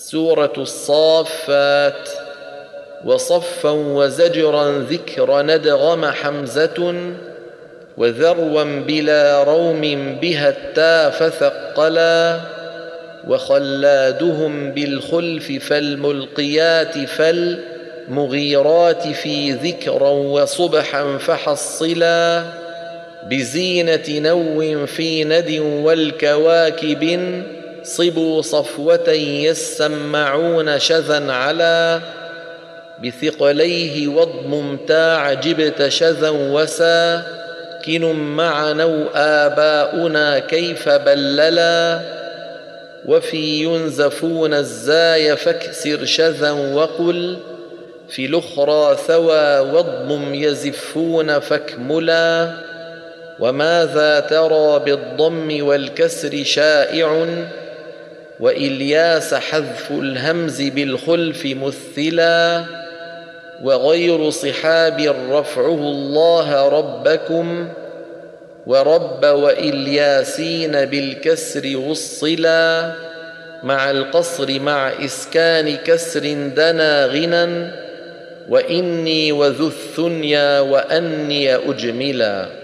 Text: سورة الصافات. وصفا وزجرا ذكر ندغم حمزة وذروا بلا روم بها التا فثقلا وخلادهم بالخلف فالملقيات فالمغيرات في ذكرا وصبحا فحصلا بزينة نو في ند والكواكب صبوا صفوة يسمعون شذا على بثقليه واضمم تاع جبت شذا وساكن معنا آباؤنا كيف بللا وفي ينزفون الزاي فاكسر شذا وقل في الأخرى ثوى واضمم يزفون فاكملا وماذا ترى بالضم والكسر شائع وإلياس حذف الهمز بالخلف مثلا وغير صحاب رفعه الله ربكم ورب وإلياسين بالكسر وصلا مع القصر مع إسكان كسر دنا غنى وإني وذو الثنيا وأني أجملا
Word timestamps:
سورة 0.00 0.52
الصافات. 0.58 2.08
وصفا 3.04 3.70
وزجرا 3.70 4.84
ذكر 4.90 5.42
ندغم 5.42 6.06
حمزة 6.06 6.94
وذروا 7.96 8.64
بلا 8.64 9.42
روم 9.42 9.80
بها 10.22 10.48
التا 10.48 11.10
فثقلا 11.10 12.40
وخلادهم 13.28 14.70
بالخلف 14.70 15.52
فالملقيات 15.52 16.98
فالمغيرات 16.98 19.02
في 19.02 19.52
ذكرا 19.52 20.10
وصبحا 20.10 21.18
فحصلا 21.18 22.44
بزينة 23.30 24.04
نو 24.08 24.86
في 24.86 25.24
ند 25.24 25.58
والكواكب 25.60 27.02
صبوا 27.82 28.42
صفوة 28.42 29.10
يسمعون 29.10 30.78
شذا 30.78 31.32
على 31.32 32.00
بثقليه 33.04 34.08
واضمم 34.08 34.76
تاع 34.76 35.32
جبت 35.32 35.88
شذا 35.88 36.30
وساكن 36.30 38.12
معنا 38.12 39.06
آباؤنا 39.14 40.38
كيف 40.38 40.88
بللا 40.88 42.00
وفي 43.06 43.64
ينزفون 43.64 44.54
الزاي 44.54 45.36
فاكسر 45.36 46.04
شذا 46.04 46.50
وقل 46.50 47.36
في 48.08 48.26
الأخرى 48.26 48.96
ثوى 49.06 49.58
واضمم 49.58 50.34
يزفون 50.34 51.38
فاكملا 51.38 52.54
وماذا 53.40 54.20
ترى 54.20 54.78
بالضم 54.78 55.66
والكسر 55.66 56.44
شائع 56.44 57.26
وإلياس 58.40 59.34
حذف 59.34 59.90
الهمز 59.90 60.62
بالخلف 60.62 61.46
مثلا 61.46 62.64
وغير 63.62 64.30
صحاب 64.30 65.14
رفعه 65.30 65.74
الله 65.74 66.68
ربكم 66.68 67.68
ورب 68.66 69.24
وإلياسين 69.24 70.72
بالكسر 70.72 71.76
وصلا 71.76 72.92
مع 73.62 73.90
القصر 73.90 74.60
مع 74.60 74.92
إسكان 75.04 75.76
كسر 75.76 76.20
دنا 76.56 77.06
غنى 77.06 77.70
وإني 78.48 79.32
وذو 79.32 79.66
الثنيا 79.66 80.60
وأني 80.60 81.54
أجملا 81.54 82.59